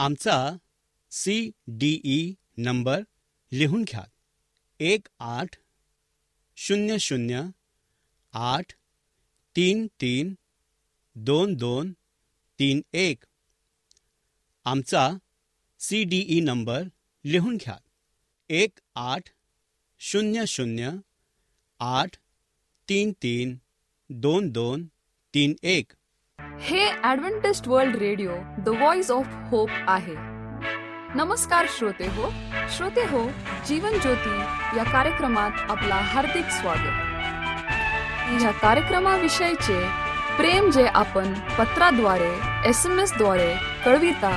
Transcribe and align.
आमचा 0.00 0.56
C 1.10 1.50
D 1.66 2.00
E 2.04 2.34
number 2.56 3.00
लिहून 3.52 3.84
घ्या. 3.84 4.04
एक 4.80 5.06
आठ 5.18 5.56
शून्य 6.56 6.98
शून्य 6.98 7.42
आठ 8.32 8.72
तीन 9.56 9.86
तीन 10.00 10.34
दोन 11.14 11.54
दोन 11.54 11.92
तीन 12.58 12.80
एक. 12.92 13.24
आमचा 14.64 15.10
सी 15.78 16.04
डी 16.04 16.24
ई 16.28 16.40
नंबर 16.40 16.82
लिहून 17.24 17.56
घ्या. 17.56 17.78
एक 18.50 18.78
आठ 18.94 19.22
शून्य 19.98 20.46
शून्य 20.46 20.90
आठ 21.78 22.16
तीन 22.88 23.12
तीन 23.22 23.56
दोन 24.08 24.50
दोन 24.50 24.86
तीन 25.34 25.54
एक. 25.62 25.92
हे 26.60 26.86
Adventist 27.04 27.68
World 27.68 27.96
Radio 27.96 28.32
the 28.58 28.68
Voice 28.68 29.10
of 29.10 29.26
Hope 29.50 29.70
आहे. 29.88 30.14
नमस्कार 31.14 31.66
श्रोते 31.68 32.06
हो. 32.06 32.30
श्रोते 32.76 33.00
हो 33.00 33.22
जीवन 33.68 33.98
ज्योती 33.98 34.38
या 34.78 34.84
कार्यक्रमात 34.92 35.70
आपला 35.70 35.94
हार्दिक 35.94 36.44
स्वागत. 36.50 36.98
या 38.42 38.50
कार्यक्रमाविषयीचे 38.50 39.80
प्रेम 40.36 40.70
जे 40.70 40.86
आपण 40.86 41.32
पत्राद्वारे 41.58 42.30
एस 42.68 42.86
एम 42.86 43.00
एसद्वारे 43.00 43.54
कळविता 43.84 44.30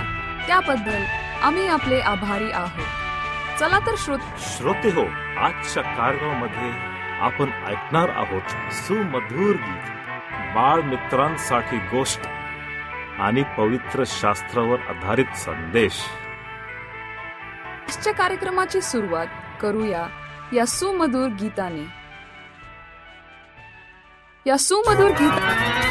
त्याबद्दल 0.47 1.03
आम्ही 1.43 1.67
आपले 1.67 1.99
आभारी 1.99 2.51
आहोत. 2.51 3.59
चला 3.59 3.79
तर 3.79 3.95
श्रोत 3.97 4.19
श्रोते 4.47 4.91
हो 4.91 5.05
आजच्या 5.45 5.83
कार्यक्रमामध्ये 5.83 6.71
आपण 7.21 7.51
ऐकणार 7.67 8.09
आहोत 8.09 8.73
सुमधुर 8.73 9.55
गीत. 9.55 9.90
बाळ 10.55 10.81
मित्रांसाठी 10.81 11.77
गोष्ट 11.77 12.21
आणि 13.19 13.43
पवित्र 13.57 14.03
शास्त्रावर 14.07 14.79
आधारित 14.79 15.35
संदेश. 15.35 16.01
आजच्या 17.87 18.13
कार्यक्रमाची 18.13 18.81
सुरुवात 18.81 19.27
करूया 19.61 20.07
या 20.53 20.65
सुमधुर 20.65 21.27
गीताने. 21.29 21.85
या 24.45 24.57
सुमधुर 24.57 25.09
गीता 25.09 25.90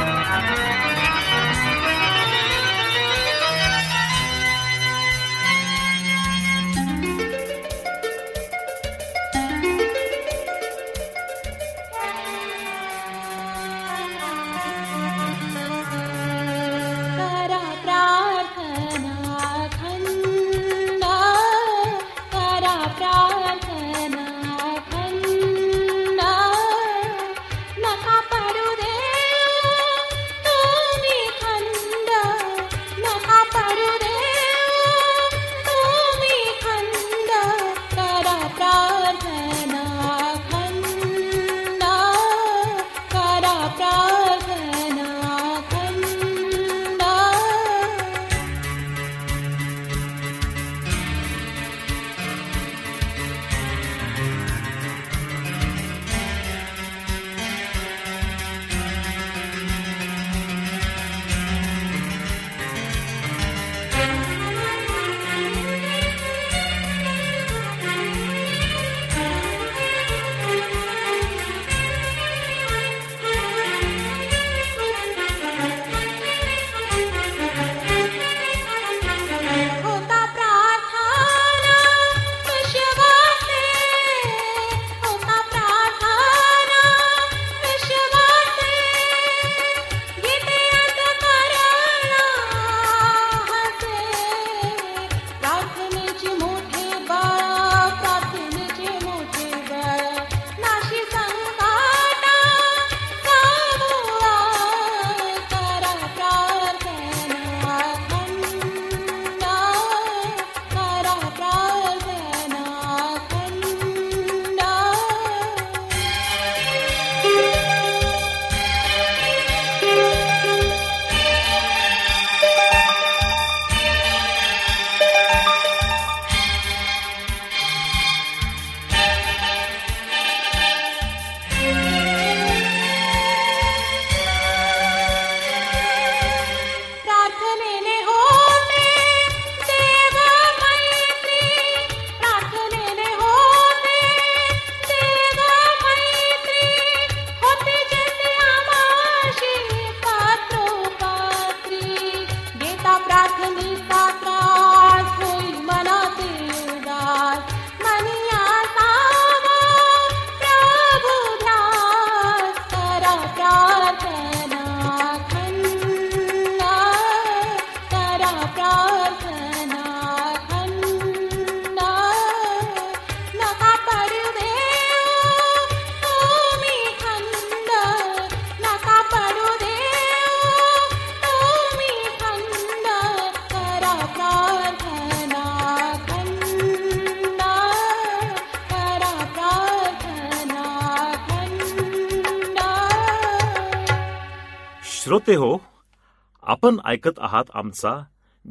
आपण 196.63 196.77
ऐकत 196.85 197.19
आहात 197.19 197.45
आमचा 197.55 198.05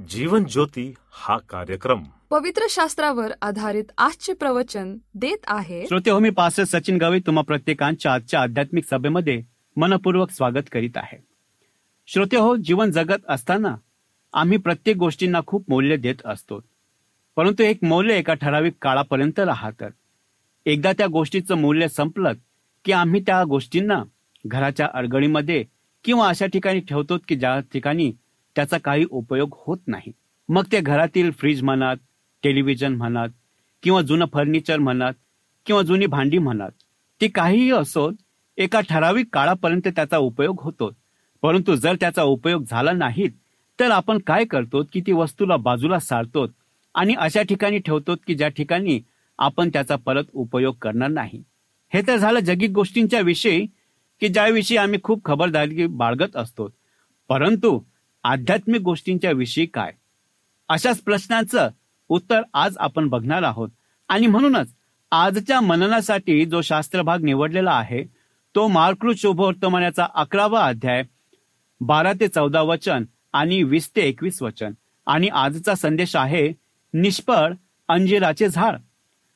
जीवन 0.09 0.43
ज्योती 0.43 0.93
हा 1.11 1.37
कार्यक्रम. 1.37 2.03
पवित्र 2.29 2.61
शास्त्रावर 2.69 3.31
आधारित 3.41 3.83
आजचे 3.97 4.33
प्रवचन 4.33 4.97
देत 5.13 5.37
आहे. 5.47 5.85
श्रोते 5.87 6.11
हो 6.11 6.19
मी 6.19 6.29
पास्टर 6.29 6.63
सचिन 6.63 6.97
गवई 6.97 7.19
तुम्हा 7.19 7.43
प्रत्येकांच्या 7.43 8.13
आजच्या 8.13 8.41
आध्यात्मिक 8.41 8.83
सभेमध्ये 8.89 9.41
मनपूर्वक 9.77 10.29
स्वागत 10.29 10.69
करीत 10.71 10.89
आहे. 10.95 11.17
श्रोते 12.07 12.37
हो 12.37 12.55
जीवन 12.55 12.91
जगत 12.91 13.21
असताना 13.29 13.75
आम्ही 14.33 14.57
प्रत्येक 14.57 14.97
गोष्टींना 14.97 15.39
खूप 15.47 15.65
मूल्य 15.69 15.97
देत 15.97 16.15
असतो. 16.25 16.59
परंतु 17.35 17.63
एक 17.63 17.77
मौल्य 17.83 18.17
एका 18.17 18.33
ठराविक 18.33 18.73
काळापर्यंत 18.81 19.39
राहतं. 19.39 19.87
एकदा 20.65 20.91
त्या 20.91 21.07
गोष्टीचं 21.07 21.55
मूल्य 21.55 21.87
संपलं 21.87 22.33
की 22.85 22.91
आम्ही 22.91 23.21
त्या 23.21 23.43
गोष्टींना 23.43 24.03
घराच्या 24.47 24.89
अडगळीमध्ये 24.93 25.65
किंवा 26.03 26.27
अशा 26.27 26.45
ठिकाणी 26.45 26.79
ठेवतो 26.79 27.17
की 27.27 27.35
ज्या 27.35 27.59
ठिकाणी 27.73 28.11
त्याचा 28.55 28.77
काही 28.77 29.05
उपयोग 29.09 29.55
होत 29.67 29.77
नाही. 29.87 30.11
मग 30.49 30.63
ते 30.71 30.79
घरातील 30.79 31.31
फ्रीज 31.31 31.63
म्हणत 31.63 31.97
टेलिव्हिजन 32.43 32.95
म्हणत 32.95 33.29
किंवा 33.83 34.01
जुनं 34.01 34.25
फर्निचर 34.33 34.79
म्हणत 34.79 35.13
किंवा 35.65 35.81
जुनी 35.81 36.05
भांडी 36.05 36.37
म्हणत 36.37 36.83
ती 37.21 37.27
काहीही 37.27 37.71
असो 37.71 38.09
एका 38.57 38.79
ठराविक 38.89 39.27
काळापर्यंत 39.33 39.87
त्याचा 39.87 40.17
उपयोग 40.17 40.61
होतो. 40.61 40.91
परंतु 41.41 41.75
जर 41.75 41.95
त्याचा 41.95 42.23
उपयोग 42.23 42.63
झाला 42.69 42.91
नाही 42.91 43.27
तर 43.79 43.91
आपण 43.91 44.17
काय 44.27 44.45
करतो 44.45 44.83
की 44.93 45.01
ती 45.01 45.11
वस्तूला 45.11 45.55
बाजूला 45.55 45.99
सारतो 45.99 46.45
आणि 46.95 47.13
अशा 47.17 47.41
ठिकाणी 47.41 47.79
ठेवतो 47.79 48.15
की 48.27 48.35
ज्या 48.35 48.47
ठिकाणी 48.47 48.99
आपण 49.39 49.69
त्याचा 49.69 49.95
परत 49.95 50.23
उपयोग 50.33 50.75
करणार 50.81 51.09
नाही. 51.09 51.43
हे 51.93 52.01
तर 52.07 52.17
झालं 52.17 52.39
जगिक 52.39 52.69
गोष्टींच्या 52.69 53.19
विषयी 53.19 53.65
की 54.19 54.27
ज्याविषयी 54.27 54.77
आम्ही 54.77 54.99
खूप 55.03 55.25
खबरदारी 55.25 55.85
बाळगत 55.87 56.35
असतो. 56.35 56.69
परंतु 57.29 57.79
आध्यात्मिक 58.23 58.81
गोष्टींच्या 58.81 59.31
विषयी 59.31 59.65
काय? 59.65 59.91
अशाच 60.69 60.99
प्रश्नाचं 61.01 61.69
उत्तर 62.09 62.41
आज 62.53 62.77
आपण 62.77 63.07
बघणार 63.07 63.43
आहोत. 63.43 63.69
आणि 64.09 64.27
म्हणूनच 64.27 64.73
आजच्या 65.11 65.61
मननासाठी 65.61 66.45
जो 66.45 66.61
शास्त्र 66.61 67.01
भाग 67.01 67.23
निवडलेला 67.23 67.71
आहे 67.71 68.03
तो 68.55 68.67
मार्कृत 68.67 69.15
शुभवर्तमानाचा 69.17 70.07
अकरावा 70.15 70.65
अध्याय 70.65 71.03
बारा 71.81 72.13
ते 72.19 72.27
चौदा 72.27 72.61
वचन 72.61 73.03
आणि 73.33 73.63
वीस 73.63 73.89
ते 73.95 74.01
एकवीस 74.01 74.41
वचन. 74.41 74.73
आणि 75.07 75.27
आजचा 75.27 75.75
संदेश 75.75 76.15
आहे 76.15 76.51
निष्फळ 76.93 77.53
अंजिराचे 77.87 78.49
झाड. 78.49 78.75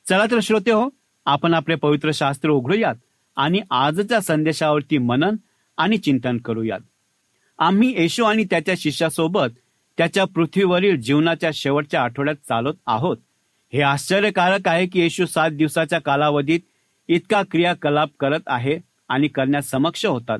चला 0.09 0.25
तर 0.31 0.39
श्रोते 0.39 0.71
हो 0.71 0.89
आपण 1.25 1.53
आपले 1.53 1.75
पवित्र 1.75 2.11
शास्त्र 2.13 2.49
उघडूयात. 2.49 2.95
आणि 3.35 3.61
आजच्या 3.71 4.19
संदेशावरती 4.21 4.97
मनन 4.97 5.35
आणि 5.77 5.97
चिंतन 5.97 6.37
करूयात. 6.37 6.79
आम्ही 7.59 7.93
येशू 7.97 8.23
आणि 8.23 8.43
त्याच्या 8.43 8.75
शिष्यासोबत 8.77 9.47
त्याच्या 9.97 10.25
पृथ्वीवरील 10.25 10.99
जीवनाच्या 11.01 11.49
शेवटच्या 11.53 12.01
आठवड्यात 12.01 12.35
चालत 12.35 12.73
आहोत. 12.85 13.17
हे 13.73 13.81
आश्चर्यकारक 13.81 14.67
आहे 14.67 14.85
की 14.87 14.99
येशू 14.99 15.25
सात 15.25 15.51
दिवसाच्या 15.51 15.99
कालावधीत 15.99 16.59
इतका 17.07 17.41
क्रियाकलाप 17.51 18.09
करत 18.19 18.39
आहे 18.47 18.79
आणि 19.09 19.27
करण्यास 19.27 19.69
समक्ष 19.69 20.05
होतात. 20.05 20.39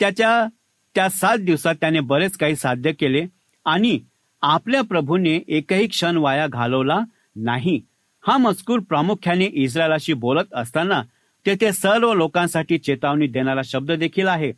त्याच्या 0.00 0.46
त्या 0.94 1.08
सात 1.08 1.38
दिवसात 1.38 1.74
त्याने 1.80 2.00
बरेच 2.00 2.36
काही 2.36 2.56
साध्य 2.56 2.92
केले 2.92 3.24
आणि 3.64 3.98
आपल्या 4.42 4.82
प्रभूने 4.82 5.38
एकही 5.48 5.86
क्षण 5.86 6.16
वाया 6.16 6.46
घालवला 6.46 7.00
नाही. 7.36 7.80
हा 8.26 8.36
मजकूर 8.36 8.80
प्रामुख्याने 8.80 9.44
इस्रायलाशी 9.44 10.12
बोलत 10.12 10.54
असताना 10.54 11.02
तेथे 11.46 11.72
सर्व 11.72 12.14
लोकांसाठी 12.14 12.78
चेतावणी 12.78 13.26
देणारा 13.26 13.60
शब्द 13.64 13.92
देखील 13.92 14.28
आहे. 14.28 14.52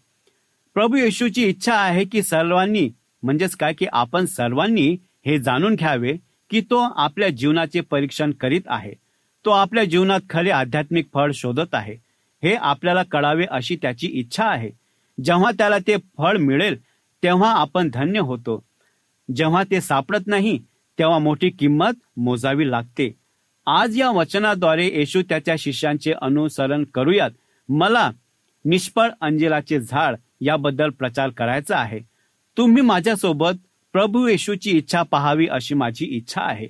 प्रभू 0.75 0.97
येशूची 0.97 1.45
इच्छा 1.45 1.75
आहे 1.75 2.05
की 2.05 2.23
सर्वांनी 2.23 2.91
म्हणजेच 3.23 3.57
काय 3.57 3.73
की 3.73 3.87
आपण 3.93 4.25
सर्वांनी 4.25 4.97
हे 5.27 5.39
जाणून 5.39 5.75
घ्यावे 5.75 6.17
की 6.51 6.61
तो 6.61 6.77
आपल्या 6.97 7.29
जीवनाचे 7.29 7.81
परीक्षण 7.81 8.31
करीत 8.31 8.61
आहे. 8.67 8.93
तो 9.45 9.51
आपल्या 9.51 9.85
जीवनात 9.85 10.21
खरे 10.31 10.51
आध्यात्मिक 10.51 11.07
फळ 11.15 11.31
शोधत 11.35 11.75
आहे. 11.75 11.97
हे 12.43 12.55
आपल्याला 12.55 13.03
कळावे 13.03 13.45
अशी 13.51 13.77
त्याची 13.83 14.07
इच्छा 14.07 14.45
आहे. 14.45 14.71
जेव्हा 15.25 15.51
त्याला 15.51 15.79
ते 15.79 15.97
फळ 16.19 16.37
मिळेल 16.37 16.79
तेव्हा 17.23 17.53
आपण 17.53 17.91
धन्य 17.95 18.21
होतो. 18.21 18.65
जेव्हा 19.37 19.63
ते 19.71 19.81
सापडत 19.81 20.27
नाही 20.27 20.59
तेव्हा 20.99 21.19
मोठी 21.19 21.51
किंमत 21.51 21.93
मोजावी 22.17 22.71
लागते. 22.71 23.13
आज 23.67 24.01
या 24.01 24.11
वचनाद्वारे 24.11 24.87
येशू 24.87 25.23
त्याच्या 25.23 25.55
शिष्यांचे 25.59 26.13
अनुसरण 26.23 26.85
करूयात. 26.85 27.31
मला 27.69 28.11
निष्फळ 28.65 29.11
अंजिराचे 29.21 29.81
झाड 29.81 30.17
याबद्दल 30.41 30.89
प्रचार 30.89 31.31
करायचा 31.31 31.77
आहे. 31.77 32.01
तुम्ही 32.57 32.83
माझ्यासोबत 32.83 33.53
प्रभू 33.93 34.27
येशूची 34.27 34.71
इच्छा 34.71 35.03
पहावी 35.03 35.47
अशी 35.47 35.75
माझी 35.75 36.07
इच्छा 36.07 36.43
आहे. 36.43 36.69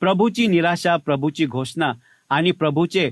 प्रभूची 0.00 0.46
निराशा 0.46 0.96
प्रभूची 0.96 1.46
घोषणा 1.46 1.92
आणि 2.30 2.50
प्रभूचे 2.50 3.10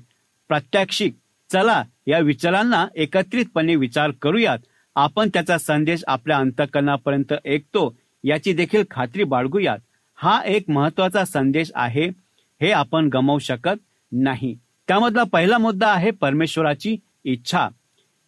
प्रात्यक्षिक 0.49 1.15
चला 1.53 1.83
या 2.07 2.19
विचारांना 2.19 2.87
एकत्रितपणे 2.97 3.77
विचार 3.77 4.11
करूयात. 4.23 4.59
आपण 4.97 5.29
त्याचा 5.29 5.59
संदेश 5.59 6.05
आपल्या 6.07 6.37
अंतकरणापर्यंत 6.37 7.35
ऐकतो 7.47 7.97
याची 8.25 8.53
देखील 8.53 8.85
खात्री 8.91 9.25
बाळगूयात. 9.25 9.79
हा 10.17 10.41
एक 10.45 10.71
महत्त्वाचा 10.71 11.25
संदेश 11.25 11.71
आहे. 11.75 12.28
हे 12.61 12.71
आपण 12.71 13.09
गमावू 13.13 13.39
शकत 13.39 13.81
नाही. 14.13 14.59
त्यामधला 14.89 15.23
पहिला 15.23 15.59
मुद्दा 15.59 15.89
आहे 15.89 16.11
परमेश्वराची 16.11 16.97
इच्छा. 17.25 17.69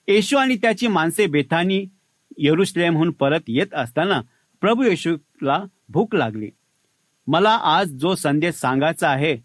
येशू 0.08 0.36
आणि 0.36 0.56
त्याची 0.56 0.86
माणसे 0.86 1.26
बेथानी 1.26 1.86
येरुश्लेमहून 2.38 3.10
परत 3.10 3.40
येत 3.48 3.74
असताना 3.74 4.20
प्रभू 4.60 4.82
येशूला 4.82 5.64
भूक 5.88 6.14
लागली. 6.14 6.50
मला 7.26 7.50
आज 7.50 7.88
जो 7.88 8.14
संदेश 8.14 8.54
सांगायचा 8.54 9.08
आहे 9.08 9.36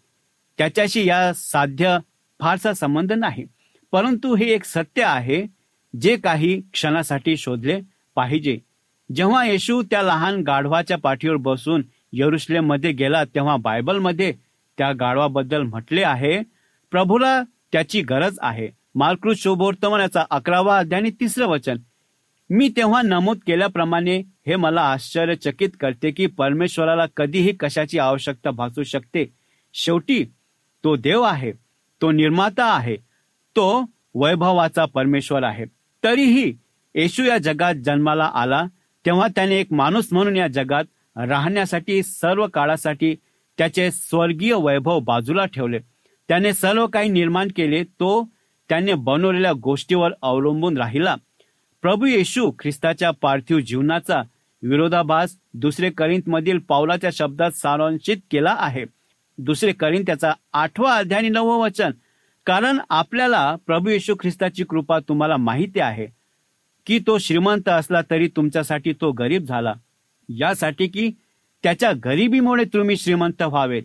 त्याच्याशी 0.58 1.08
या 1.08 1.32
साध्य 1.34 1.98
फारसा 2.40 2.72
संबंध 2.72 3.12
नाही. 3.12 3.44
परंतु 3.92 4.34
हे 4.34 4.44
एक 4.44 4.64
सत्य 4.64 5.02
आहे 5.02 5.46
जे 6.00 6.16
काही 6.16 6.60
क्षणासाठी 6.72 7.36
शोधले 7.36 7.80
पाहिजे. 8.14 8.58
जेव्हा 9.14 9.46
येशू 9.46 9.82
त्या 9.82 10.02
लहान 10.02 10.42
गाढवाच्या 10.42 10.98
पाठीवर 10.98 11.36
बसून 11.36 11.82
येरुश्लेममध्ये 12.12 12.92
गेला 12.92 13.24
तेव्हा 13.24 13.56
बायबलमध्ये 13.56 14.34
त्या 14.78 14.92
गाढवाबद्दल 14.92 15.62
म्हटले 15.62 16.02
आहे. 16.02 16.42
प्रभूला 16.90 17.42
त्याची 17.72 18.00
गरज 18.02 18.38
आहे. 18.42 18.68
मार्कृत 18.94 19.34
याचा 19.46 20.24
अकरावा 20.30 20.78
अध्याय 20.78 21.00
आणि 21.00 21.10
तिसरं 21.10 21.46
वचन. 21.46 21.76
मी 22.50 22.68
तेव्हा 22.68 23.02
नमूद 23.02 23.38
केल्याप्रमाणे 23.46 24.16
हे 24.46 24.56
मला 24.56 24.82
आश्चर्यचकित 24.82 25.68
करते 25.80 26.10
की 26.10 26.26
परमेश्वराला 26.26 27.06
कधीही 27.16 27.52
कशाची 27.60 27.98
आवश्यकता 27.98 28.50
भासू 28.50 28.82
शकते. 28.82 29.24
शेवटी 29.74 30.24
तो 30.84 30.96
देव 30.96 31.22
आहे 31.22 31.52
तो 32.02 32.10
निर्माता 32.10 32.64
आहे 32.74 32.96
तो 33.56 33.84
वैभवाचा 34.14 34.84
परमेश्वर 34.84 35.42
आहे. 35.42 35.64
तरीही 36.04 36.52
येशू 36.94 37.24
या 37.24 37.38
जगात 37.38 37.74
जन्माला 37.74 38.24
आला 38.24 38.64
तेव्हा 39.06 39.28
त्याने 39.28 39.56
एक 39.56 39.72
माणूस 39.72 40.08
म्हणून 40.12 40.36
या 40.36 40.46
जगात 40.48 40.84
राहण्यासाठी 41.16 42.02
सर्व 42.02 42.46
काळासाठी 42.46 43.14
त्याचे 43.58 43.90
स्वर्गीय 43.90 44.54
वैभव 44.54 44.98
बाजूला 45.00 45.44
ठेवले. 45.44 45.78
त्याने 46.28 46.52
सर्व 46.52 46.86
काही 46.86 47.08
निर्माण 47.08 47.48
केले 47.56 47.82
तो 47.84 48.28
त्याने 48.68 48.94
बनवलेल्या 48.94 49.52
गोष्टीवर 49.52 50.12
अवलंबून 50.22 50.76
राहिला. 50.76 51.14
प्रभू 51.82 52.06
येशू 52.06 52.50
ख्रिस्ताच्या 52.58 53.10
पार्थिव 53.22 53.58
जीवनाचा 53.60 54.22
विरोधाभास 54.62 55.36
दुसरे 55.54 55.90
करिंत 55.90 56.28
मधील 56.28 56.58
पावलाच्या 56.58 57.10
शब्दात 57.12 57.50
सारांशित 57.50 58.16
केला 58.30 58.54
आहे. 58.58 58.84
दुसरे 59.38 59.72
करिंत 59.72 60.04
त्याचा 60.06 60.32
आठवा 60.52 60.94
अध्याय 60.94 61.20
आणि 61.20 61.28
नववं 61.28 61.58
वचन 61.58 61.90
कारण 62.46 62.78
आपल्याला 62.90 63.56
प्रभू 63.66 63.90
येशू 63.90 64.14
ख्रिस्ताची 64.20 64.64
कृपा 64.64 64.98
तुम्हाला 64.98 65.36
माहिती 65.36 65.80
आहे 65.80 66.06
की 66.86 66.98
तो 67.06 67.18
श्रीमंत 67.18 67.68
असला 67.68 68.00
तरी 68.10 68.28
तुमच्यासाठी 68.36 68.92
तो 68.92 69.10
गरीब 69.12 69.44
झाला. 69.44 69.72
यासाठी 70.28 70.86
की 70.86 71.10
त्याच्या 71.62 71.92
गरिबीमुळे 72.04 72.64
तुम्ही 72.64 72.96
श्रीमंत 72.96 73.42
व्हावेत. 73.42 73.82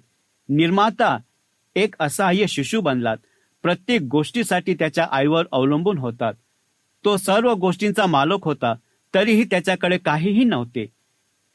निर्माता 0.49 1.17
एक 1.75 1.95
असहाय्य 1.99 2.45
शिशू 2.47 2.81
बनलात. 2.81 3.17
प्रत्येक 3.63 4.01
गोष्टीसाठी 4.01 4.73
त्याच्या 4.73 5.07
आईवर 5.11 5.45
अवलंबून 5.51 5.97
होतात. 5.97 6.33
तो 7.05 7.17
सर्व 7.17 7.53
गोष्टींचा 7.53 8.05
मालक 8.05 8.43
होता 8.43 8.73
तरीही 9.13 9.43
त्याच्याकडे 9.43 9.97
काहीही 9.97 10.43
नव्हते. 10.43 10.85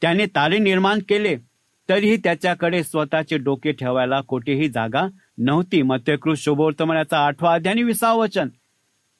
त्याने 0.01 0.25
तारे 0.25 0.57
निर्माण 0.57 0.99
केले 1.09 1.35
तरीही 1.89 2.17
त्याच्याकडे 2.17 2.83
स्वतःचे 2.83 3.37
डोके 3.37 3.71
ठेवायला 3.71 4.21
कोठेही 4.21 4.69
जागा 4.69 5.07
नव्हती. 5.37 5.81
मत्यकृत 5.81 6.35
शुभवर्तमानाचा 6.37 7.25
आठवा 7.25 7.53
अध्याय 7.53 7.83
विसावचन 7.83 8.47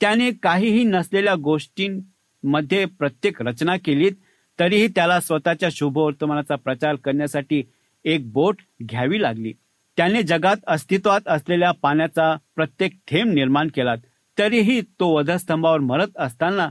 त्याने 0.01 0.32
काहीही 0.32 0.84
नसलेल्या 0.84 1.36
गोष्टींमध्ये 1.36 2.86
प्रत्येक 2.86 3.42
रचना 3.42 3.75
केलीत 3.77 4.12
तरीही 4.59 4.87
त्याला 4.87 5.19
स्वतःच्या 5.19 5.69
शुभवर्तमानाचा 5.71 6.55
प्रचार 6.55 6.95
करण्यासाठी 6.95 7.63
एक 8.05 8.31
बोट 8.31 8.55
घ्यावी 8.83 9.21
लागली. 9.21 9.53
त्याने 9.97 10.21
जगात 10.21 10.55
अस्तित्वात 10.67 11.27
असलेल्या 11.27 11.71
पाण्याचा 11.71 12.35
प्रत्येक 12.55 12.91
थेंब 13.07 13.33
निर्माण 13.33 13.67
केला 13.75 13.95
तरीही 14.37 14.81
तो 14.99 15.09
वधस्तंभावर 15.15 15.79
मरत 15.79 16.17
असताना 16.17 16.67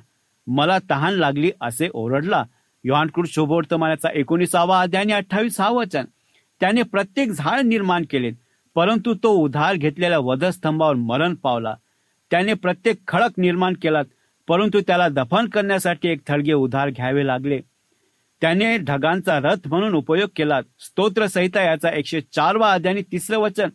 मला 0.47 0.79
तहान 0.91 1.15
लागली 1.15 1.51
असे 1.61 1.89
ओरडला. 1.95 2.43
योहानकृत 2.85 3.29
शुभवर्तमानाचा 3.29 4.09
एकोणीसावा 4.15 4.81
अध्याय 4.81 5.03
आणि 5.03 5.13
अठ्ठावीस 5.13 5.61
हा 5.61 5.69
वचन. 5.71 6.05
त्याने 6.61 6.83
प्रत्येक 6.83 7.31
झाड 7.31 7.61
निर्माण 7.61 8.05
केले 8.11 8.31
परंतु 8.75 9.15
तो 9.15 9.29
उधार 9.29 9.75
घेतलेल्या 9.75 10.19
वधस्तंभावर 10.19 10.95
मरण 10.95 11.35
पावला. 11.35 11.75
त्याने 12.31 12.55
प्रत्येक 12.55 12.97
खडक 13.09 13.39
निर्माण 13.39 13.75
केला 13.83 14.03
परंतु 14.49 14.81
त्याला 14.81 15.09
दफन 15.09 15.47
करण्यासाठी 15.47 16.09
एक 16.09 16.21
थडगे 16.27 16.53
उधार 16.53 16.91
घ्यावे 16.91 17.27
लागले. 17.27 17.61
त्याने 18.41 18.77
ढगांचा 18.79 19.39
रथ 19.39 19.67
म्हणून 19.67 19.95
उपयोग 19.95 20.29
केला. 20.37 20.61
स्तोत्र 20.79 21.27
संहिता 21.27 21.63
याचा 21.63 21.91
एकशे 21.91 22.21
चारवा 22.21 22.73
अध्याय 22.73 22.95
आणि 22.95 23.03
तिसरं 23.13 23.39
वचन. 23.39 23.69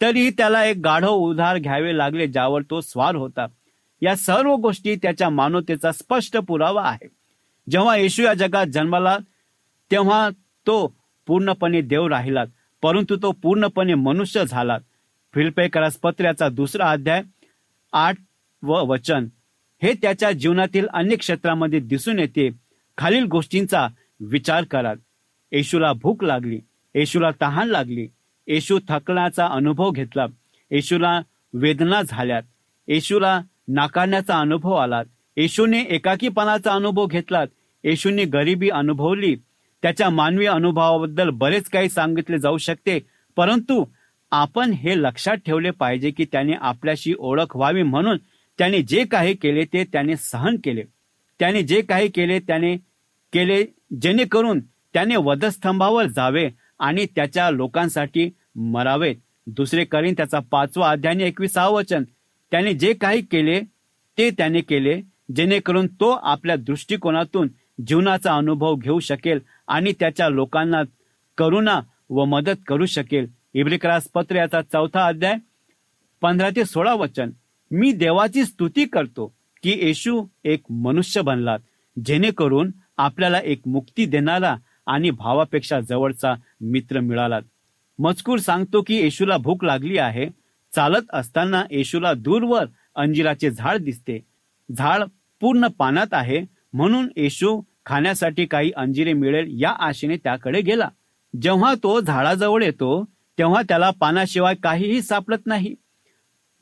तरीही 0.00 0.30
त्याला 0.30 0.64
एक 0.64 0.76
गाढव 0.84 1.10
उधार 1.10 1.58
घ्यावे 1.58 1.96
लागले 1.98 2.26
ज्यावर 2.26 2.62
तो 2.70 2.80
स्वार 2.80 3.14
होता. 3.14 3.46
या 4.02 4.16
सर्व 4.16 4.54
गोष्टी 4.54 4.96
त्याच्या 4.96 5.30
मानवतेचा 5.30 5.92
स्पष्ट 5.92 6.36
पुरावा 6.36 6.82
आहे. 6.88 7.08
जेव्हा 7.70 7.96
येशू 7.96 8.22
या 8.22 8.34
जगात 8.34 8.66
जन्माला 8.66 9.18
तेव्हा 9.90 10.28
तो 10.66 10.96
पूर्णपणे 11.26 11.80
देव 11.80 12.06
राहिला 12.06 12.44
परंतु 12.82 13.16
तो 13.22 13.32
पूर्णपणे 13.32 13.94
मनुष्य 13.94 14.44
झाला. 14.44 14.78
फिल्पेकरास 15.34 15.96
पत्र्याचा 15.96 16.48
दुसरा 16.48 16.90
अध्याय 16.90 17.22
आठ 17.92 18.16
व 18.62 18.84
वचन. 18.84 19.26
हे 19.82 19.92
त्याच्या 19.92 20.32
जीवनातील 20.32 20.86
अनेक 20.92 21.18
क्षेत्रामध्ये 21.18 21.80
दिसून 21.80 22.18
येते. 22.18 22.50
खालील 22.98 23.24
गोष्टींचा 23.24 23.88
विचार 24.20 24.64
करा 24.64 24.92
येशूला 25.52 25.92
भूक 25.92 26.24
लागली 26.24 26.60
येशूला 26.94 27.30
तहान 27.40 27.68
लागली 27.68 28.08
येशू 28.46 28.78
थकण्याचा 28.88 29.46
अनुभव 29.46 29.90
घेतला 29.90 30.26
येशूला 30.70 31.20
वेदना 31.54 32.02
झाल्यात 32.02 32.42
येशूला 32.88 33.40
नाकारण्याचा 33.68 34.38
अनुभव 34.38 34.72
आला 34.72 35.02
येशूने 35.36 35.80
एकाकीपणाचा 35.80 36.72
अनुभव 36.72 37.06
घेतलात 37.06 37.46
येशूने 37.84 38.24
गरिबी 38.24 38.68
अनुभवली 38.68 39.36
त्याच्या 39.82 40.10
मानवी 40.10 40.46
अनुभवाबद्दल 40.46 41.30
बरेच 41.30 41.64
काही 41.64 41.88
सांगितले 41.88 42.38
जाऊ 42.38 42.58
शकते 42.58 43.06
परंतु 43.36 43.84
आपण 44.30 44.70
हे 44.70 45.02
लक्षात 45.02 45.36
ठेवले 45.36 45.70
पाहिजे 45.70 46.10
की 46.10 46.24
त्याने 46.24 46.52
आपल्याशी 46.52 47.14
ओळख 47.18 47.56
व्हावी 47.56 47.82
म्हणून 47.82 48.16
त्याने 48.58 48.82
जे 48.82 49.04
काही 49.04 49.34
केले 49.34 49.64
ते 49.64 49.84
त्याने 49.84 50.16
सहन 50.16 50.56
केले. 50.64 50.82
त्याने 51.38 51.62
जे 51.62 51.80
काही 51.80 52.08
केले 52.08 52.38
त्याने 52.38 52.76
केले 53.32 53.64
जेणेकरून 54.02 54.60
त्याने 54.94 55.16
वधस्तंभावर 55.16 56.06
जावे 56.06 56.48
आणि 56.78 57.06
त्याच्या 57.16 57.50
लोकांसाठी 57.50 58.30
मरावेत 58.54 59.16
दुसरे 59.46 59.84
करीन 59.84 60.14
त्याचा 60.16 60.38
पाचवा 60.50 60.90
अध्याय 60.90 61.22
एकविसावं 61.22 61.74
वचन. 61.74 62.04
त्याने 62.50 62.72
जे 62.72 62.92
काही 62.92 63.22
केले 63.22 63.60
ते 64.18 64.30
त्याने 64.30 64.60
केले 64.60 65.00
जेणेकरून 65.36 65.86
तो 65.86 66.10
आपल्या 66.10 66.56
दृष्टिकोनातून 66.56 67.48
जीवनाचा 67.86 68.34
अनुभव 68.34 68.74
घेऊ 68.74 68.98
शकेल 69.00 69.38
आणि 69.68 69.92
त्याच्या 70.00 70.28
लोकांना 70.28 70.82
करुणा 71.38 71.80
व 72.10 72.24
मदत 72.24 72.62
करू 72.66 72.86
शकेल. 72.86 73.26
इब्रिक्रास 73.54 74.08
पत्र 74.14 74.36
याचा 74.36 74.60
चौथा 74.62 75.06
अध्याय 75.06 75.34
पंधरा 76.20 76.50
ते 76.56 76.64
सोळा 76.64 76.94
वचन. 76.94 77.30
मी 77.70 77.92
देवाची 77.92 78.44
स्तुती 78.44 78.84
करतो 78.84 79.26
की 79.62 79.70
येशू 79.70 80.26
एक 80.44 80.62
मनुष्य 80.70 81.20
बनलात 81.20 81.58
जेणेकरून 82.06 82.70
आपल्याला 82.98 83.38
एक 83.38 83.60
मुक्ती 83.66 84.04
देणारा 84.06 84.56
आणि 84.86 85.10
भावापेक्षा 85.10 85.80
जवळचा 85.80 86.34
मित्र 86.60 87.00
मिळाला. 87.00 87.38
मजकूर 87.98 88.38
सांगतो 88.38 88.82
की 88.82 88.94
येशूला 88.94 89.36
भूक 89.36 89.64
लागली 89.64 89.98
आहे. 89.98 90.28
चालत 90.74 91.06
असताना 91.12 91.64
येशूला 91.70 92.12
दूरवर 92.12 92.64
अंजिराचे 92.94 93.50
झाड 93.50 93.76
दिसते. 93.76 94.24
झाड 94.76 95.02
पूर्ण 95.40 95.66
पानात 95.66 96.06
आहे. 96.12 96.40
म्हणून 96.72 97.08
येशू 97.16 97.60
खाण्यासाठी 97.86 98.46
काही 98.46 98.70
अंजिरे 98.76 99.12
मिळेल 99.12 99.62
या 99.62 99.70
आशेने 99.70 100.16
त्याकडे 100.16 100.60
गेला. 100.60 100.88
जेव्हा 101.42 101.74
तो 101.74 102.00
झाडाजवळ 102.00 102.62
येतो 102.62 103.04
तेव्हा 103.38 103.62
त्याला 103.62 103.90
पानाशिवाय 103.90 104.54
काहीही 104.54 105.02
सापडत 105.02 105.46
नाही. 105.46 105.74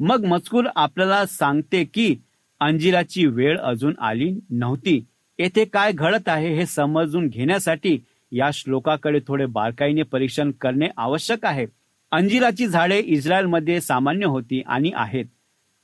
मग 0.00 0.24
मजकूर 0.24 0.64
आपल्याला 0.76 1.26
सांगते 1.26 1.84
की 1.84 2.16
अंजिराची 2.60 3.26
वेळ 3.26 3.58
अजून 3.58 3.94
आली 3.98 4.40
नव्हती. 4.50 5.04
येथे 5.38 5.64
काय 5.64 5.92
घडत 5.92 6.28
आहे 6.28 6.54
हे 6.54 6.66
समजून 6.66 7.28
घेण्यासाठी 7.28 7.98
या 8.32 8.50
श्लोकाकडे 8.52 9.18
थोडे 9.28 9.46
बारकाईने 9.46 10.02
परीक्षण 10.02 10.50
करणे 10.50 10.88
आवश्यक 10.96 11.44
आहे. 11.46 11.66
अंजिराची 12.12 12.66
झाडे 12.66 12.98
इस्रायलमध्ये 12.98 13.80
सामान्य 13.80 14.26
होती 14.26 14.62
आणि 14.66 14.90
आहेत. 14.94 15.24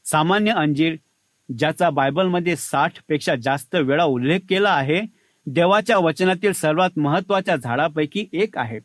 सामान्य 0.05 0.53
अंजीर 0.53 0.97
ज्याचा 1.59 1.91
बायबलमध्ये 1.91 2.57
साठपेक्षा 2.57 3.35
जास्त 3.43 3.75
वेळा 3.77 4.05
उल्लेख 4.05 4.41
केला 4.49 4.71
आहे 4.71 5.01
देवाच्या 5.47 5.99
वचनातील 5.99 6.53
सर्वात 6.53 6.99
महत्त्वाच्या 6.99 7.57
झाडापैकी 7.57 8.27
एक 8.33 8.59
आहे. 8.59 8.79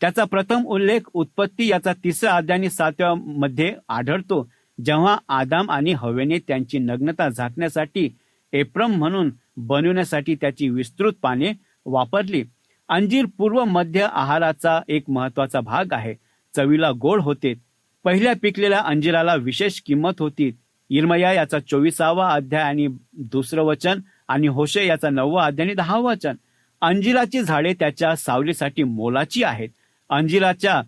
त्याचा 0.00 0.24
प्रथम 0.24 0.64
उल्लेख 0.66 1.08
उत्पत्ती 1.14 1.68
याचा 1.68 1.92
तिसऱ्या 2.04 2.34
अध्याय 2.34 2.68
सातव्या 2.68 3.14
मध्ये 3.14 3.74
आढळतो 3.88 4.48
जेव्हा 4.78 5.16
आदाम 5.28 5.70
आणि 5.70 5.92
हवेने 5.92 6.38
त्यांची 6.38 6.78
नग्नता 6.78 7.28
झाकण्यासाठी 7.28 8.08
एप्रम 8.52 8.92
म्हणून 8.92 9.30
बनवण्यासाठी 9.66 10.34
त्याची 10.34 10.68
विस्तृत 10.68 11.12
पाने 11.22 11.52
वापरली. 11.86 12.44
अंजीर 12.88 13.24
पूर्व 13.38 13.64
मध्य 13.64 14.08
आहाराचा 14.12 14.80
एक 14.88 15.10
महत्त्वाचा 15.10 15.60
भाग 15.60 15.92
आहे. 15.92 16.14
चवीला 16.56 16.90
गोड 16.90 17.20
होते. 17.20 17.54
पहिल्या 18.04 18.32
पिकलेल्या 18.42 18.78
अंजिराला 18.78 19.34
विशेष 19.34 19.80
किंमत 19.80 20.20
होती. 20.20 20.50
इरमया 20.90 21.32
याचा 21.32 21.58
चोवीसावा 21.58 22.30
अध्याय 22.32 22.62
आणि 22.62 22.88
दुसरं 23.12 23.62
वचन 23.62 24.00
आणि 24.28 24.46
होशे 24.46 24.86
याचा 24.86 25.10
नववा 25.10 25.44
अध्याय 25.44 25.66
आणि 25.66 25.74
दहा 25.74 25.98
वचन. 25.98 26.34
अंजिराची 26.80 27.42
झाडे 27.42 27.74
त्याच्या 27.74 28.16
सावलीसाठी 28.16 28.82
मोलाची 28.82 29.42
आहेत. 29.42 29.68
अंजिराच्या 30.10 30.82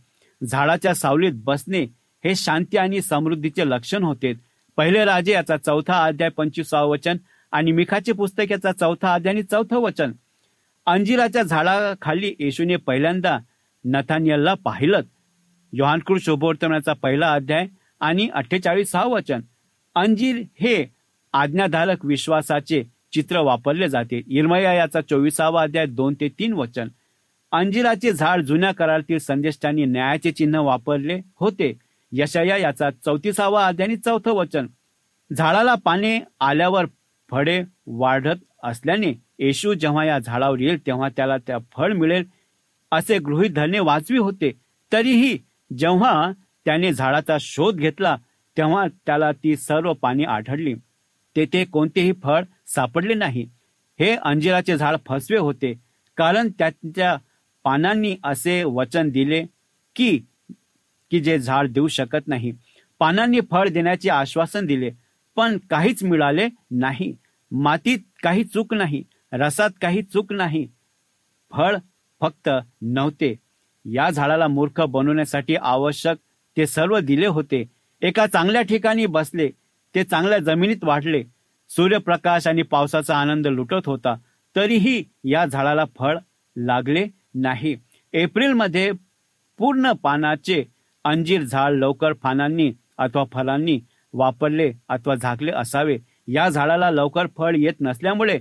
झाडाच्या 0.45 0.95
सावलीत 0.95 1.33
बसणे 1.35 1.83
हे 2.25 2.35
शांती 2.35 2.77
आणि 2.77 3.03
समृद्धीचे 3.03 3.69
लक्षण 3.69 4.03
होते. 4.03 4.33
पहिले 4.77 5.05
राजे 5.05 5.33
याचा 5.33 5.57
चौथा 5.57 6.05
अध्याय 6.05 6.31
पंचवीसावं 6.31 6.91
वचन 6.91 7.17
आणि 7.53 7.73
मिखाचे 7.73 8.13
पुस्तक 8.13 8.53
याचा 8.53 8.73
चौथा 8.73 9.15
अध्याय 9.15 9.35
आणि 9.35 9.43
चौथं 9.43 9.77
वचन. 9.77 10.13
अंजिराच्या 10.87 11.43
झाडाखाली 11.43 12.35
येशूने 12.39 12.77
पहिल्यांदा 12.77 13.39
नथानियलला 13.85 14.55
पाहिलं 14.55 15.01
योहानकृत 15.73 16.21
शोभवर्तनाचा 16.21 16.93
पहिला 16.93 17.33
अध्याय 17.33 17.67
आणि 18.01 18.29
अठ्ठेचाळीस 18.35 18.95
वचन. 18.95 19.41
अंजीर 19.95 20.43
हे 20.61 20.85
आज्ञाधारक 21.33 22.05
विश्वासाचे 22.05 22.83
चित्र 23.13 23.41
वापरले 23.41 23.89
जाते. 23.89 24.23
इरमया 24.27 24.73
याचा 24.73 25.01
चोवीसावा 25.01 25.63
अध्याय 25.63 25.87
दोन 25.87 26.15
ते 26.15 26.29
तीन 26.29 26.53
वचन. 26.53 26.89
अंजिराचे 27.53 28.13
झाड 28.13 28.43
जुन्या 28.43 28.73
करारातील 28.73 29.19
संदेष्टांनी 29.19 29.85
न्यायाचे 29.85 30.31
चिन्ह 30.33 30.61
वापरले 30.61 31.21
होते. 31.41 31.73
यशया 32.13 32.57
याचा 32.57 32.91
चौतीसावा 33.05 33.67
अध्याय 33.67 33.89
आणि 33.89 33.97
चौथं 33.97 34.33
वचन. 34.33 34.67
झाडाला 35.31 35.75
पाने 35.75 36.19
आल्यावर 36.41 36.87
फळे 37.31 37.63
वाढत 37.87 38.43
असल्याने 38.63 39.13
येशू 39.39 39.73
जेव्हा 39.75 40.05
या 40.05 40.19
झाडावर 40.19 40.61
येईल 40.61 40.87
तेव्हा 40.87 41.09
त्याला 41.09 41.37
त्या 41.37 41.59
फळ 41.73 41.93
मिळेल 41.93 42.25
असे 42.93 43.19
गृहीत 43.19 43.51
धरणे 43.51 43.79
वाचवी 43.79 44.19
होते. 44.19 44.51
तरीही 44.93 45.39
जेव्हा 45.79 46.33
त्याने 46.65 46.93
झाडाचा 46.93 47.37
शोध 47.41 47.77
घेतला 47.77 48.17
तेव्हा 48.57 48.87
त्याला 49.07 49.31
ती 49.33 49.57
सर्व 49.57 49.93
पाणी 49.93 50.25
आढळली. 50.25 50.75
तेथे 51.37 51.65
कोणतेही 51.65 52.13
फळ 52.23 52.43
सापडले 52.67 53.15
नाही. 53.15 53.49
हे 54.01 54.15
अंजिराचे 54.17 54.77
झाड 54.77 54.97
फसवे 55.07 55.39
होते 55.39 55.73
कारण 56.17 56.49
त्यांच्या 56.59 57.17
पानांनी 57.65 58.17
असे 58.25 58.63
वचन 58.65 59.09
दिले 59.11 59.45
की 59.97 60.19
की 61.11 61.21
जे 61.21 61.39
झाड 61.39 61.69
देऊ 61.69 61.89
शकत 61.89 62.29
नाही. 62.29 62.53
पानांनी 62.99 63.41
फळ 63.51 63.69
देण्याचे 63.69 64.11
आश्वासन 64.11 64.67
दिले. 64.67 64.91
पण 65.37 65.59
काहीच 65.71 66.03
मिळाले 66.05 66.49
नाही. 66.71 67.15
मातीत 67.51 67.99
काही 68.23 68.45
चूक 68.45 68.75
नाही 68.75 69.03
रसात 69.33 69.71
काही 69.83 70.03
चूक 70.03 70.33
नाही. 70.33 70.67
फळ 71.51 71.77
फक्त 72.21 72.49
नव्हते. 72.83 73.35
या 73.85 74.11
झाडाला 74.11 74.49
मूर्ख 74.49 74.81
बनवण्यासाठी 74.81 75.57
आवश्यक 75.57 76.17
ते 76.57 76.67
सर्व 76.67 76.99
दिले 76.99 77.27
होते. 77.27 77.65
एका 78.03 78.27
चांगल्या 78.27 78.63
ठिकाणी 78.63 79.07
बसले 79.07 79.49
ते 79.95 80.05
चांगल्या 80.05 80.39
जमिनीत 80.39 80.85
वाढले. 80.85 81.23
सूर्यप्रकाश 81.69 82.47
आणि 82.47 82.63
पावसाचा 82.63 83.17
आनंद 83.17 83.47
लुटत 83.47 83.87
होता. 83.87 84.15
तरीही 84.57 85.05
या 85.25 85.47
झाडाला 85.47 85.85
फळ 85.99 86.19
लागले 86.57 87.07
नाही. 87.35 87.77
एप्रिलमध्ये 88.13 88.91
पूर्ण 89.59 89.93
पानाचे 89.93 90.65
अंजीर 91.05 91.43
झाड 91.43 91.73
लवकर 91.73 92.13
पानांनी 92.13 92.73
अथवा 92.99 93.25
फळांनी 93.33 93.81
वापरले 94.13 94.73
अथवा 94.89 95.15
झाकले 95.15 95.53
असावे. 95.53 95.99
या 96.29 96.49
झाडाला 96.49 96.91
लवकर 96.91 97.27
फळ 97.37 97.57
येत 97.57 97.81
नसल्यामुळे 97.81 98.39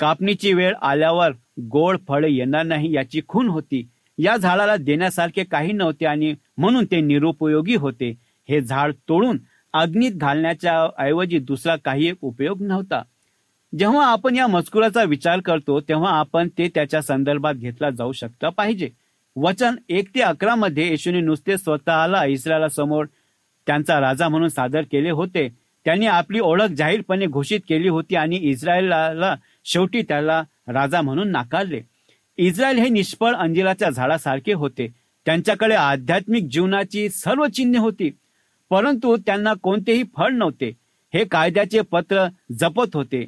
कापणीची 0.00 0.52
वेळ 0.52 0.74
आल्यावर 0.82 1.32
गोड 1.70 1.96
फळे 2.08 2.32
येणार 2.32 2.62
नाही 2.62 2.92
याची 2.94 3.20
खून 3.28 3.48
होती. 3.48 3.88
या 4.18 4.36
झाडाला 4.36 4.76
देण्यासारखे 4.76 5.44
काही 5.44 5.72
नव्हते 5.72 6.06
आणि 6.06 6.34
म्हणून 6.58 6.84
ते 6.84 7.00
निरुपयोगी 7.00 7.76
होते. 7.76 8.10
हे 8.48 8.60
झाड 8.60 8.92
तोडून 9.08 9.38
अग्नीत 9.72 10.12
घालण्याच्या 10.12 10.88
ऐवजी 10.98 11.38
दुसरा 11.38 11.76
काही 11.76 12.06
एक 12.06 12.16
उपयोग 12.22 12.62
नव्हता. 12.62 13.02
जेव्हा 13.78 14.06
आपण 14.06 14.36
या 14.36 14.46
मजकुराचा 14.46 15.02
विचार 15.02 15.40
करतो 15.40 15.80
तेव्हा 15.80 16.10
आपण 16.10 16.48
ते 16.58 16.68
त्याच्या 16.68 17.02
संदर्भात 17.02 17.54
घेतला 17.54 17.90
जाऊ 17.90 18.12
शकता 18.12 18.48
पाहिजे. 18.48 18.88
वचन 19.36 19.76
एक 19.88 20.08
ते 20.14 20.20
अकरा 20.20 20.54
मध्ये 20.54 20.88
येशूने 20.88 21.20
नुसते 21.20 21.56
स्वतःला 21.58 22.24
इस्रायला 22.24 22.68
समोर 22.68 23.06
त्यांचा 23.66 24.00
राजा 24.00 24.28
म्हणून 24.28 24.48
सादर 24.48 24.80
केले 24.80 25.10
होते. 25.10 25.48
त्यांनी 25.84 26.06
आपली 26.06 26.40
ओळख 26.40 26.64
जाहीरपणे 26.64 27.26
घोषित 27.26 27.60
केली 27.68 27.88
होती 27.88 28.16
आणि 28.16 28.36
इस्रायलाला 28.36 29.36
शेवटी 29.64 30.02
त्याला 30.02 30.42
राजा 30.68 31.00
म्हणून 31.00 31.28
नाकारले. 31.28 31.80
इस्रायल 32.36 32.76
हे 32.76 32.88
निष्फळ 32.88 33.34
अंजिराच्या 33.34 33.90
झाडासारखे 33.90 34.52
होते. 34.52 34.88
त्यांच्याकडे 35.26 35.74
आध्यात्मिक 35.74 36.44
जीवनाची 36.50 37.08
सर्व 37.08 37.46
चिन्हे 37.46 37.80
होती. 37.80 38.10
परंतु 38.70 39.16
त्यांना 39.16 39.54
कोणतेही 39.54 40.02
फळ 40.16 40.28
नव्हते. 40.28 40.72
हे 41.14 41.24
कायद्याचे 41.24 41.80
पत्र 41.80 42.28
जपत 42.58 42.96
होते. 42.96 43.26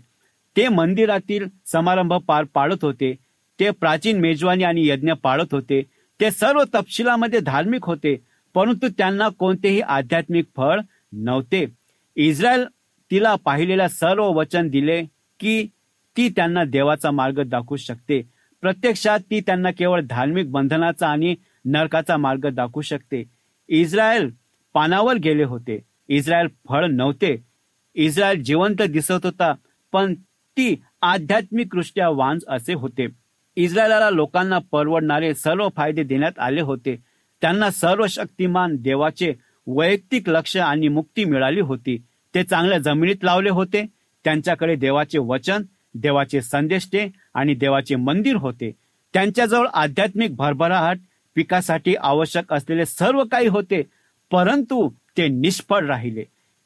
ते 0.57 0.69
मंदिरातील 0.69 1.47
समारंभ 1.67 2.14
पार 2.14 2.45
पाडत 2.55 2.85
होते. 2.85 3.14
ते 3.61 3.71
प्राचीन 3.71 4.21
मेजवानी 4.21 4.64
आणि 4.64 4.88
यज्ञ 4.88 5.12
पाळत 5.12 5.47
होते. 5.53 5.83
ते 5.83 6.25
ते 6.25 6.31
सर्व 6.31 6.64
तपशिलामध्ये 6.75 7.41
धार्मिक 7.41 7.85
होते. 7.85 8.17
परंतु 8.55 8.89
त्यांना 8.89 9.29
कोणतेही 9.29 9.81
आध्यात्मिक 9.81 10.45
फळ 10.57 10.81
नव्हते. 11.13 11.67
इस्रायल 12.17 12.65
तिला 13.11 13.35
पाहिलेल्या 13.35 13.89
सर्व 13.89 14.27
वचन 14.27 14.69
दिले 14.69 15.05
की 15.41 15.67
ती 16.17 16.29
त्यांना 16.29 16.65
देवाचा 16.65 17.11
मार्ग 17.11 17.43
दाखवू 17.43 17.77
शकते. 17.77 18.23
प्रत्यक्षात 18.61 19.19
ती 19.31 19.41
त्यांना 19.41 19.71
केवळ 19.71 20.01
धार्मिक 20.03 20.51
बंधनाचा 20.51 21.09
आणि 21.09 21.35
नरकाचा 21.65 22.17
मार्ग 22.17 22.49
दाखवू 22.49 22.83
शकते. 22.83 23.25
इस्रायल 23.69 24.31
पानावर 24.75 25.15
गेले 25.15 25.45
होते. 25.45 25.81
इस्रायल 26.09 26.47
फळ 26.69 26.87
नव्हते. 26.87 27.37
इस्रायल 27.95 28.43
जिवंत 28.43 28.83
दिसत 28.83 29.25
होता 29.25 29.55
पण 29.93 30.15
ती 30.57 30.83
आध्यात्मिकदृष्ट्या 31.03 32.09
वांज 32.09 32.45
असे 32.49 32.75
होते. 32.75 33.07
इस्रायलाला 33.57 34.11
लोकांना 34.11 34.59
परवडणारे 34.59 35.35
सर्व 35.35 35.69
फायदे 35.77 36.03
देण्यात 36.03 36.39
आले 36.39 36.61
होते. 36.61 37.13
त्यांना 37.41 37.71
सर्व 37.71 38.07
शक्तिमान 38.07 38.76
देवाचे 38.76 39.33
वैयक्तिक 39.67 40.29
लक्ष 40.29 40.57
आणि 40.57 40.88
मुक्ती 40.88 41.25
मिळाली 41.25 41.61
होती. 41.61 41.97
ते 42.35 42.43
चांगल्या 42.43 42.79
जमिनीत 42.79 43.25
लावले 43.25 43.50
होते. 43.50 43.87
त्यांच्याकडे 44.25 44.76
देवाचे 44.76 45.19
वचन 45.19 45.62
देवाचे 45.95 46.41
संदेष्टे 46.43 47.09
आणि 47.35 47.55
देवाचे 47.55 47.97
मंदिर 47.97 48.37
होते. 48.37 48.71
त्यांच्याजवळ 49.14 49.67
आध्यात्मिक 49.75 50.37
भरभराहट 50.37 50.99
पिकासाठी 51.35 51.95
आवश्यक 52.00 52.53
असलेले 52.53 52.87
सर्व 52.87 53.25
काही 53.25 53.47
होते 53.47 53.83
परंतु 54.31 54.88
ते 55.17 55.29
निष्फळ 55.29 55.87
राहिले. 55.87 56.25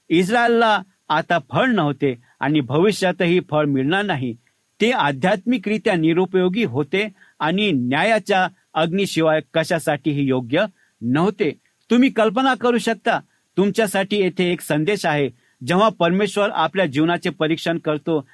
इस्रायलला 0.09 0.81
आता 1.09 1.39
फळ 1.53 1.67
नव्हते 1.67 2.15
आणि 2.41 2.61
भविष्यातही 2.61 3.41
फळ 3.51 3.65
मिळणार 3.65 4.05
नाही. 4.05 4.35
ते 4.81 4.91
आध्यात्मिकरित्या 4.91 5.95
निरुपयोगी 5.95 6.65
होते 6.65 7.09
आणि 7.41 7.71
न्यायाच्या 7.73 8.49
अग्नीशिवाय 8.75 9.41
कशासाठीही 9.55 10.23
योग्य 10.23 10.65
नव्हते. 11.01 11.51
तुम्ही 11.91 12.11
कल्पना 12.11 12.55
करू 12.55 12.79
शकता 12.79 13.21
तुमच्यासाठी 13.57 14.17
येथे 14.17 14.53
एक 14.53 14.61
संदेश 14.61 15.07
आहे. 15.07 15.31
जेव्हा 15.67 15.89
परमेश्वर 15.89 16.51
आपल्या 16.51 16.87
जीवनाचे 16.87 17.31
परीक्षण 17.31 17.79
करतो 17.79 18.29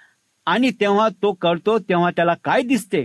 आणि 0.47 0.71
तेव्हा 0.71 1.09
तो 1.09 1.33
करतो 1.33 1.79
तेव्हा 1.79 2.11
त्याला 2.11 2.35
काय 2.35 2.63
दिसते? 2.63 3.05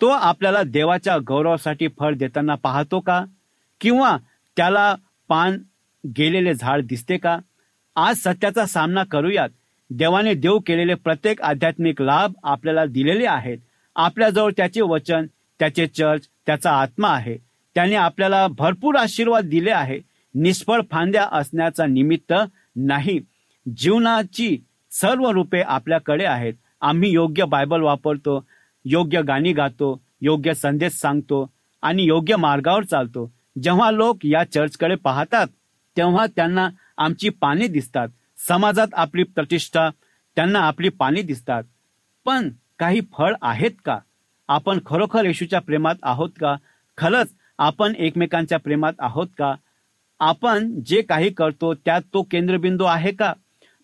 तो 0.00 0.08
आपल्याला 0.08 0.62
देवाच्या 0.62 1.18
गौरवासाठी 1.26 1.88
फळ 1.98 2.14
देताना 2.14 2.54
पाहतो 2.54 3.00
का? 3.00 3.24
किंवा 3.80 4.16
त्याला 4.56 4.94
पान 5.28 5.58
गेलेले 6.18 6.54
झाड 6.54 6.82
दिसते 6.82 7.16
का? 7.16 7.38
आज 7.96 8.16
सत्याचा 8.16 8.66
सामना 8.66 9.04
करूयात. 9.04 9.48
देवाने 9.90 10.34
देव 10.34 10.58
केलेले 10.58 10.94
प्रत्येक 10.94 11.42
आध्यात्मिक 11.42 12.02
लाभ 12.02 12.32
आपल्याला 12.42 12.84
दिलेले 12.84 13.26
आहेत. 13.26 13.58
आपल्याजवळ 13.96 14.52
त्याचे 14.56 14.80
वचन 14.80 15.26
त्याचे 15.58 15.86
चर्च 15.86 16.28
त्याचा 16.46 16.70
आत्मा 16.70 17.08
आहे. 17.08 17.38
त्याने 17.74 17.94
आपल्याला 17.94 18.46
भरपूर 18.48 18.94
आशीर्वाद 18.94 19.44
दिले 19.44 19.70
आहे. 19.70 20.00
निष्फळ 20.34 20.80
फांद्या 20.90 21.28
असण्याचा 21.32 21.86
निमित्त 21.86 22.32
नाही. 22.76 23.20
जीवनाची 23.76 24.58
सर्व 24.90 25.30
रूपे 25.30 25.60
आपल्याकडे 25.60 26.24
आहेत. 26.24 26.54
आम्ही 26.80 27.10
योग्य 27.10 27.44
बायबल 27.44 27.80
वापरतो 27.80 28.46
योग्य 28.84 29.22
गाणी 29.22 29.52
गातो 29.52 30.00
योग्य 30.20 30.54
संदेश 30.54 30.92
सांगतो 30.92 31.50
आणि 31.82 32.02
योग्य 32.02 32.36
मार्गावर 32.36 32.84
चालतो. 32.84 33.32
जेव्हा 33.62 33.90
लोक 33.90 34.16
या 34.24 34.44
चर्चकडे 34.44 34.94
पाहतात 34.94 35.46
तेव्हा 35.96 36.26
त्यांना 36.26 36.68
आमची 36.98 37.28
पाने 37.28 37.66
दिसतात. 37.66 38.08
समाजात 38.48 38.88
आपली 38.92 39.22
प्रतिष्ठा 39.22 39.88
त्यांना 40.36 40.58
आपली 40.58 40.88
पाने 40.88 41.22
दिसतात. 41.22 41.62
पण 42.24 42.50
काही 42.78 43.00
फळ 43.12 43.34
आहेत 43.42 43.70
का? 43.84 43.98
आपण 44.48 44.78
खरोखर 44.86 45.24
येशूच्या 45.24 45.60
प्रेमात 45.60 45.94
आहोत 46.02 46.30
का? 46.40 46.56
खरंच 46.98 47.28
आपण 47.58 47.94
एकमेकांच्या 47.94 48.58
प्रेमात 48.58 48.92
आहोत 48.98 49.26
का? 49.38 49.54
आपण 50.20 50.80
जे 50.86 51.02
काही 51.02 51.30
करतो 51.30 51.74
त्यात 51.74 52.00
तो 52.14 52.22
केंद्रबिंदू 52.22 52.84
आहे 52.84 53.12
का? 53.12 53.32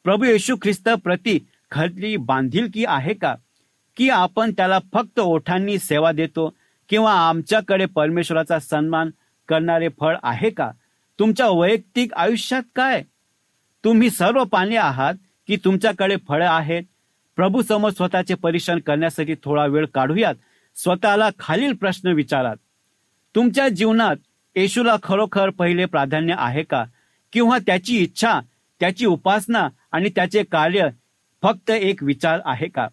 प्रभू 0.04 0.24
येशू 0.24 0.56
ख्रिस्त 0.56 0.88
प्रति 0.88 1.38
खरली 1.70 2.16
बांधिलकी 2.16 2.84
आहे 2.84 3.14
का? 3.14 3.34
की 3.96 4.08
आपण 4.10 4.52
त्याला 4.52 4.78
फक्त 4.92 5.20
ओठांनी 5.20 5.78
सेवा 5.78 6.12
देतो 6.12 6.54
किंवा 6.88 7.12
आमच्याकडे 7.12 7.86
परमेश्वराचा 7.86 8.58
सन्मान 8.58 9.10
करणारे 9.48 9.88
फळ 10.00 10.16
आहे 10.22 10.50
का? 10.50 10.70
तुमच्या 11.18 11.48
वैयक्तिक 11.48 12.14
आयुष्यात 12.14 12.62
काय? 12.76 13.02
तुम्ही 13.84 14.10
सर्व 14.10 14.44
पाणी 14.44 14.76
आहात 14.76 15.14
की 15.46 15.56
तुमच्याकडे 15.56 16.16
फळं 16.28 16.48
आहेत? 16.48 16.82
प्रभू 17.36 17.62
समोर 17.62 17.90
स्वतःचे 17.90 18.34
परीक्षण 18.34 18.78
करण्यासाठी 18.78 19.34
थोडा 19.34 19.66
वेळ 19.66 19.86
काढूयात. 19.94 20.34
स्वतःला 20.76 21.30
खालील 21.38 21.72
प्रश्न 21.72 22.08
विचारात. 22.08 22.56
तुमच्या 23.34 23.68
जीवनात 23.68 24.16
येशूला 24.56 24.96
खरोखर 25.02 25.50
पहिले 25.50 25.84
प्राधान्य 25.84 26.34
आहे 26.38 26.62
का? 26.62 26.84
किंवा 27.32 27.58
त्याची 27.58 27.98
इच्छा 27.98 28.40
त्याची 28.80 29.06
उपासना 29.06 29.68
आणि 29.92 30.08
त्याचे 30.08 30.42
कार्य 30.42 30.88
फक्त 31.42 31.70
एक 31.70 32.02
विचार 32.02 32.40
आहे 32.44 32.68
का? 32.68 32.88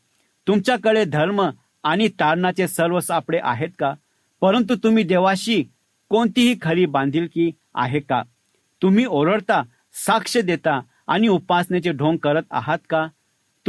तुमच्याकडे 0.48 1.06
धर्म 1.06 1.50
आणि 1.84 2.08
तारणाचे 2.08 2.68
सर्व 2.68 3.00
सापडे 3.00 3.40
आहेत 3.44 3.70
का? 3.80 3.94
परंतु 4.42 4.76
तुम्ही 4.76 5.04
देवाशी 5.04 5.64
कोणतीही 6.10 6.56
खरी 6.62 6.86
बांधिलकी 6.86 7.52
आहे 7.76 8.00
का? 8.00 8.24
तुम्ही 8.82 9.06
ओरडता 9.06 9.64
साक्ष 9.94 10.38
देता 10.38 10.82
आणि 11.08 11.28
उपासनेचे 11.28 11.92
ढोंग 11.92 12.18
करत 12.18 12.44
आहात 12.52 12.78
का? 12.90 13.08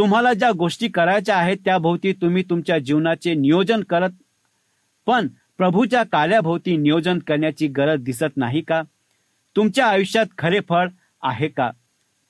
तुम्हाला 0.00 0.32
ज्या 0.32 0.50
गोष्टी 0.50 0.88
करायच्या 0.88 1.36
आहेत 1.36 1.56
त्याभोवती 1.64 2.12
तुम्ही 2.12 2.42
तुमच्या 2.42 2.78
जीवनाचे 2.78 3.34
नियोजन 3.34 3.82
करत 3.82 4.10
पण 5.06 5.28
प्रभूच्या 5.58 6.02
कार्याभोवती 6.02 6.76
नियोजन 6.76 7.18
करण्याची 7.18 7.66
गरज 7.66 8.02
दिसत 8.02 8.36
नाही 8.36 8.60
का? 8.60 8.82
तुमच्या 9.56 9.86
आयुष्यात 9.86 10.26
खरे 10.38 10.60
फळ 10.68 10.88
आहे 11.22 11.48
का? 11.48 11.70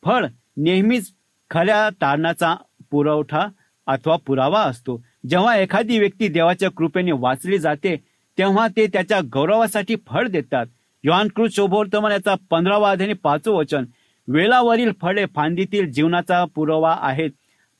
फळ 0.04 0.26
नेहमीच 0.56 1.12
खऱ्या 1.50 1.90
तारणाचा 1.90 2.56
पुरवठा 2.90 3.46
अथवा 3.87 4.16
पुरावा 4.26 4.62
असतो. 4.62 5.04
जेव्हा 5.28 5.56
एखादी 5.56 5.98
व्यक्ती 5.98 6.28
देवाच्या 6.28 6.70
कृपेने 6.70 7.12
वाचली 7.12 7.59
जाते 7.59 7.96
तेव्हा 8.38 8.68
ते 8.68 8.87
त्याच्या 8.87 9.20
गौरवासाठी 9.33 9.96
फळ 10.06 10.28
देतात. 10.28 10.66
योहानकृत 11.04 11.48
शोभवर्तमान 11.52 12.12
याचा 12.12 12.35
पंधरावा 12.50 12.90
अध्याय 12.90 13.12
पाचवं 13.12 13.54
वचन. 13.54 13.85
वेलावरील 14.28 14.92
फळे 15.00 15.26
फांदीतील 15.35 15.92
जीवनाचा 15.92 16.44
पुरावा 16.54 16.96
आहेत. 17.00 17.30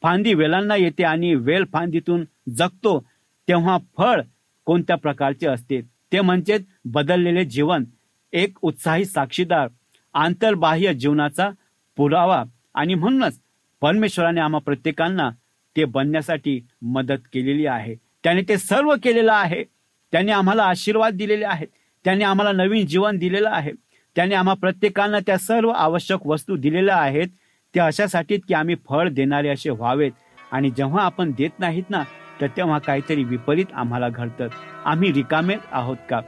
फांदी 0.03 0.35
वेलांना 0.35 0.77
येते 0.77 1.05
आणि 1.05 1.35
वेल 1.35 1.65
फांदीतून 1.73 2.25
जगतो 2.57 3.05
तेव्हा 3.49 3.79
फळ 3.99 4.23
कोणत्या 4.65 4.97
प्रकारचे 4.97 5.47
असते? 5.47 5.81
ते 5.81 6.21
म्हणजे 6.21 6.59
बदललेले 6.85 7.45
जीवन 7.45 7.85
एक 8.33 8.59
उत्साही 8.63 9.05
साक्षीदार 9.05 9.69
आंतरबाह्य 10.15 10.95
जीवनाचा 10.95 11.51
पुरावा. 11.97 12.45
आणि 12.75 12.95
म्हणूनच 12.95 13.41
परमेश्वराने 13.81 14.41
आम्हा 14.41 14.61
प्रत्येकांना 14.61 15.31
ते 15.77 15.85
बनण्यासाठी 15.85 16.67
मदत 16.83 17.19
केलेली 17.33 17.67
आहे. 17.67 17.95
त्याने 17.95 18.43
ते 18.43 18.59
सर्व 18.59 18.95
केलेलं 19.03 19.33
आहे. 19.33 19.65
त्याने 20.13 20.33
आम्हाला 20.33 20.63
आशीर्वाद 20.63 21.15
दिलेले 21.15 21.45
आहेत. 21.45 21.67
त्याने 22.05 22.25
आम्हाला 22.25 22.65
नवीन 22.65 22.87
जीवन 22.87 23.19
दिलेलं 23.19 23.51
आहे. 23.51 23.73
त्याने 24.17 24.35
आम्हा 24.35 24.55
प्रत्येकांना 24.55 25.19
त्या 25.21 25.39
सर्व 25.39 25.71
आवश्यक 25.71 26.27
वस्तू 26.27 26.57
दिलेल्या 26.57 26.97
आहेत. 26.97 27.29
ते 27.75 27.81
अशासाठी 27.81 28.37
की 28.37 28.55
आम्ही 28.55 28.75
फळ 28.89 29.09
देणारे 29.09 29.49
असे 29.49 29.71
व्हावेत. 29.71 30.13
आणि 30.53 30.71
जेव्हा 30.71 31.05
आपण 31.05 31.31
देत 31.31 31.59
नाहीत 31.59 31.91
ना 31.91 32.03
तर 32.41 32.47
तेव्हा 32.47 32.79
काहीतरी 32.79 33.25
विपरीत 33.25 33.73
आम्हाला 33.75 34.09
घडतं. 34.09 34.49
आम्ही 34.85 35.13
रिकामे 35.13 35.55
आहोत 35.73 35.97
का? 36.11 36.21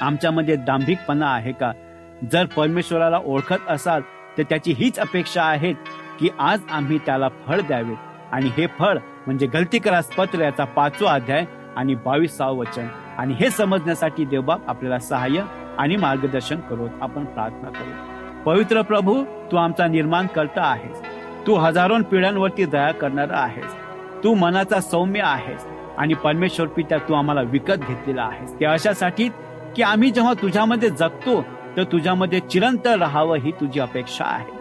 आमच्यामध्ये 0.00 0.56
दांभिकपणा 0.56 1.26
आहे 1.26 1.52
का? 1.52 1.72
जर 2.32 2.46
परमेश्वराला 2.46 3.18
ओळखत 3.18 3.68
असाल 3.68 4.02
तर 4.38 4.42
त्याची 4.42 4.72
हीच 4.72 4.98
अपेक्षा 4.98 5.42
आहे 5.42 5.72
की 6.20 6.28
आज 6.38 6.60
आम्ही 6.70 6.98
त्याला 7.06 7.28
फळ 7.46 7.60
द्यावे 7.60 7.94
आणि 8.32 8.50
हे 8.56 8.66
फळ 8.78 8.98
म्हणजे 9.26 9.46
गलतीकरास 9.46 10.10
पत्र 10.12 10.40
याचा 10.40 10.64
पाचवा 10.64 11.12
अध्याय 11.12 11.44
आणि 11.76 11.94
बावीसावं 11.94 12.56
वचन. 12.56 12.86
आणि 13.18 13.34
हे 13.34 13.50
समजण्यासाठी 13.50 14.24
देवबाप 14.24 14.68
आपल्याला 14.68 14.98
सहाय्य 14.98 15.44
आणि 15.78 15.96
मार्गदर्शन 15.96 16.60
करू 16.60 16.88
आपण 17.00 17.24
प्रार्थना 17.24 17.68
करू 17.68 18.13
पवित्र 18.46 18.82
प्रभू 18.82 19.22
तू 19.52 19.56
आमचा 19.56 19.86
निर्माण 19.86 20.26
करता 20.26 20.62
आहेस. 20.62 21.00
तू 21.46 21.54
हजारो 21.54 21.96
पिढ्यांवरती 22.10 22.64
दया 22.64 22.90
करणारा 22.92 23.38
आहेस. 23.38 23.74
तू 24.24 24.34
मनाचा 24.34 24.80
सौम्य 24.80 25.20
आहेस 25.20 25.66
आणि 25.98 26.14
परमेश्वर 26.14 26.66
पित्या 26.66 26.98
तू 26.98 27.14
आम्हाला 27.14 27.40
विकत 27.42 27.86
घेतलेला 27.88 28.22
आहेस. 28.22 28.52
ते 28.60 28.64
अशासाठी 28.64 29.28
की 29.76 29.82
आम्ही 29.82 30.10
जेव्हा 30.10 30.32
तुझ्यामध्ये 30.42 30.90
जगतो 30.90 31.40
तर 31.76 31.84
तुझ्यामध्ये 31.84 32.40
चिरंतर 32.40 32.98
राहावं 32.98 33.36
ही 33.36 33.50
तुझी 33.50 33.80
अपेक्षा 33.80 34.24
आहे. 34.24 34.52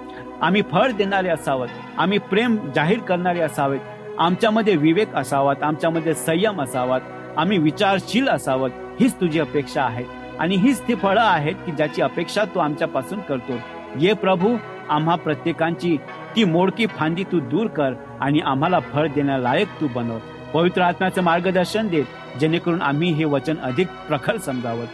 आम्ही 0.42 0.62
फळ 0.72 0.92
देणारे 0.92 1.30
असावं 1.30 1.68
आम्ही 1.98 2.18
प्रेम 2.18 2.58
जाहीर 2.76 3.00
करणारे 3.00 3.40
असावेत 3.40 3.80
आमच्यामध्ये 4.20 4.76
विवेक 4.76 5.16
असावात 5.16 5.64
आमच्यामध्ये 5.64 6.14
संयम 6.14 6.62
असावात 6.62 7.02
आम्ही 7.38 7.58
विचारशील 7.58 8.28
असावं 8.30 8.70
हीच 9.00 9.14
तुझी 9.22 9.40
अपेक्षा 9.40 9.84
आहे. 9.84 10.23
आणि 10.40 10.56
हीच 10.56 10.82
ती 10.88 10.96
फळं 10.96 11.22
आहेत 11.22 11.56
की 11.66 11.72
ज्याची 11.72 12.02
अपेक्षा 12.02 12.44
तू 12.46 12.60
आमच्यापासून 12.60 13.20
करतो. 13.20 13.54
ये 14.00 14.14
प्रभू 14.14 14.56
आम्हा 14.90 15.16
प्रत्येकांची 15.16 15.98
ती 16.36 16.44
मोडकी 16.44 16.86
फांदी 16.86 17.24
तू 17.24 17.40
दूर 17.40 17.68
कर 17.68 17.94
आणि 18.22 18.40
आम्हाला 18.40 18.80
फळ 18.80 19.08
देण्यालायक 19.08 19.68
तू 19.82 19.88
बनव. 19.88 20.18
पवित्र 20.54 20.82
आत्म्याचं 20.82 21.22
मार्गदर्शन 21.22 21.88
देत 21.88 22.40
जेणेकरून 22.40 22.82
आम्ही 22.82 23.12
हे 23.12 23.26
वचन 23.26 23.56
अधिक 23.64 23.88
प्रखर 24.08 24.38
समजावं. 24.38 24.86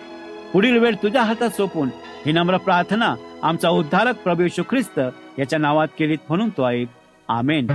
पुढील 0.53 0.77
वेळ 0.77 0.95
तुझ्या 1.03 1.23
हातात 1.23 1.49
सोपून 1.49 1.89
ही 2.25 2.31
नम्र 2.31 2.57
प्रार्थना 2.57 3.15
आमचा 3.43 3.69
उद्धारक 3.69 4.15
प्रभू 4.15 4.61
ख्रिस्त 4.69 4.99
याच्या 5.39 5.59
नावात 5.59 5.87
केलीत 5.99 6.17
म्हणून 6.29 6.49
तो 6.49 6.69
ऐक. 6.69 6.87
आमेन. 7.29 7.67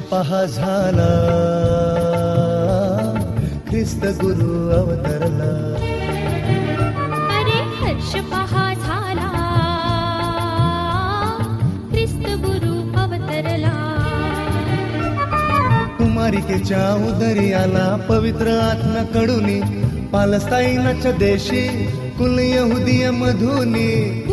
पहा 0.00 0.44
झाला. 0.44 1.10
ख्रिस्त 3.70 4.04
गुरु 4.04 4.70
अवतरला. 4.70 5.74
अरे 7.36 7.58
हर्ष 7.58 8.12
पहा 8.12 8.74
झाला. 8.74 9.30
ख्रिस्त 11.90 12.28
गुरु 12.28 12.98
अवतरला. 13.00 13.96
कुमारिकेच्या 15.98 16.94
उदरी 16.94 17.52
आला 17.52 17.96
पवित्र 18.08 18.46
आत्मकडून. 18.46 19.60
पालस्ताईनाच्या 20.06 21.12
देशी 21.12 21.86
कुल 22.18 22.38
यहुदिया 22.38 23.12
मधुनी. 23.12 24.26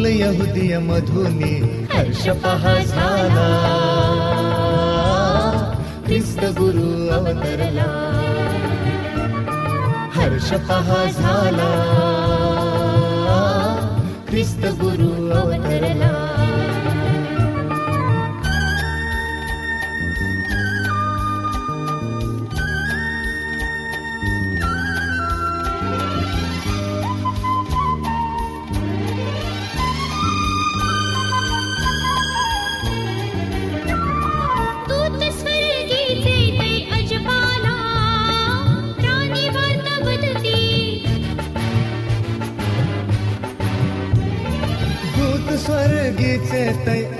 फुल 0.00 0.06
यहुदिय 0.06 0.78
मधुनी 0.78 1.86
हर्ष 1.92 2.28
पहा 2.28 2.78
झाला. 2.78 3.48
ख्रिस्त 6.06 6.44
गुरु 6.44 7.08
अवतरला. 7.08 7.88
हर्ष 10.14 10.50
पहा 10.52 11.04
झाला. 11.04 11.99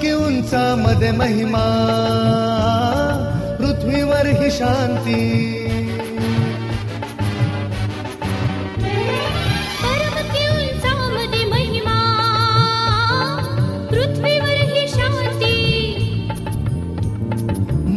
की 0.00 0.12
उंचा 0.12 0.74
मध्ये 0.76 1.12
महिमा. 1.12 1.64
पृथ्वीवर 3.58 4.26
ही 4.26 4.50
शांती. 4.50 5.56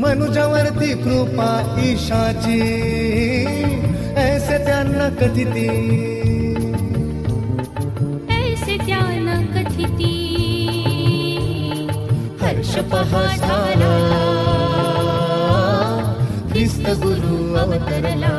मनुजावरती 0.01 0.93
कृपा 0.93 1.75
ईशाची. 1.83 2.61
ऐसे 4.17 4.57
त्यांना 4.57 5.09
कधी 5.09 5.43
ती 5.43 6.22
पहा 12.91 13.23
झाला 13.35 13.91
ख्रिस्त 16.51 16.87
गुरु 17.03 17.37
अवतरला. 17.59 18.31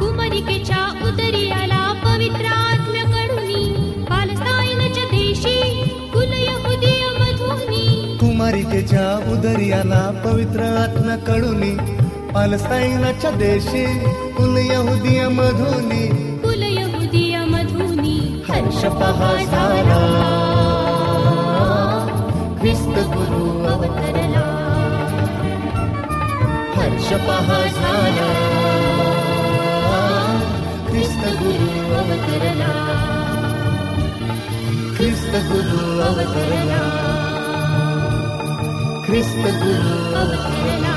कुमारिकेच्या 0.00 0.80
उदरी 1.08 1.50
आला 1.50 1.80
पवित्र 2.04 2.46
आत्म्याकडूनी 2.46 3.64
पालस्ताईनच्या 4.10 5.04
देशी 5.12 5.56
कुल 6.12 6.32
यहुदीय 6.32 7.04
मधुनी 7.18 8.16
कुमारिकेच्या 8.20 9.06
उदर्याला 9.32 10.02
पवित्र 10.24 10.62
आत्म्याकडून 10.82 11.62
पालस्ताईनाच्या 12.34 13.30
देशी 13.38 13.84
कुल 14.36 14.56
यहुदीय 14.70 15.26
मधुनी 15.38 16.06
कुल 16.42 16.62
यहुदीय 16.62 17.38
मधुनी 17.54 18.18
हर्ष 18.48 18.84
पहा 19.00 19.34
झाला 19.44 20.77
ख्रिस्त 22.60 22.96
गुरु 23.10 23.42
अवतरला 23.72 24.44
हर्ष 26.76 27.08
पहा 27.26 27.58
झाला 27.78 28.28
ख्रिस्त 30.88 31.22
गुरु 31.40 31.68
अवतरला 32.00 32.72
ख्रिस्त 34.96 35.36
गुरु 35.50 35.84
अवतरला 36.08 36.82
ख्रिस्त 39.06 39.44
गुरु 39.62 39.94
अवतरला 40.22 40.96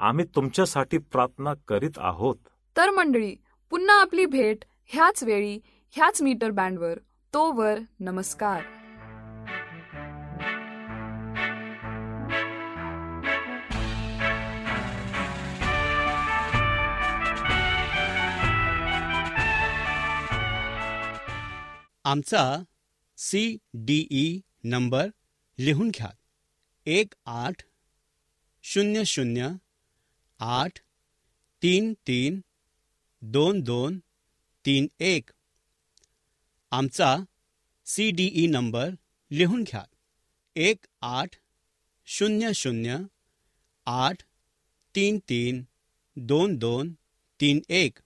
आम्ही 0.00 0.24
तुमच्यासाठी 0.24 0.98
प्रार्थना 0.98 1.54
करीत 1.68 1.90
आहोत. 1.96 2.36
तर 2.76 2.90
मंडळी 2.90 3.36
पुन्हा 3.70 4.00
आपली 4.00 4.26
भेट 4.26 4.64
ह्याच 4.86 5.24
वेळी 5.24 5.60
ह्याच 5.90 6.22
मीटर 6.22 6.50
बँडवर. 6.50 6.98
तोवर 7.34 7.78
नमस्कार. 8.00 8.62
आमचा 22.04 22.62
सी 23.16 23.56
डी 23.74 24.06
ई 24.10 24.40
नंबर 24.64 25.06
लिहून 25.58 25.88
घ्या. 25.88 26.08
एक 26.86 27.14
आठ 27.26 27.54
शून्य 28.62 29.04
शून्य 29.04 29.48
आठ 30.42 30.78
तीन 31.62 31.94
तीन 32.06 32.40
दोन 33.22 33.60
दोन 33.60 33.98
तीन 34.66 34.86
एक. 35.00 35.30
आमचा 36.70 37.16
सी 37.84 38.10
डी 38.10 38.30
ई 38.34 38.46
नंबर 38.46 38.90
लिहून 39.30 39.62
घ्या. 39.62 39.84
एक 40.56 40.86
आठ 41.02 41.36
शून्य 42.06 42.52
शून्य 42.54 42.96
आठ 43.86 44.22
तीन 44.94 45.18
तीन 45.18 45.62
दोन 46.16 46.56
दोन 46.56 46.92
तीन 47.40 47.60
एक. 47.68 47.98